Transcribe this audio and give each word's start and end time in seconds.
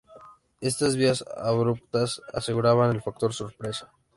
Estas 0.61 0.95
vías 0.95 1.23
abruptas 1.37 2.23
aseguraban 2.33 2.89
el 2.89 3.03
factor 3.03 3.35
sorpresa. 3.35 3.91